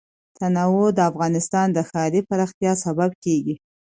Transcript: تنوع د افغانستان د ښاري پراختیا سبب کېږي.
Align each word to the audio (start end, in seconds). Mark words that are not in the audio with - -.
تنوع 0.37 0.87
د 0.93 0.99
افغانستان 1.11 1.67
د 1.73 1.79
ښاري 1.89 2.21
پراختیا 2.29 2.71
سبب 2.85 3.09
کېږي. 3.23 3.55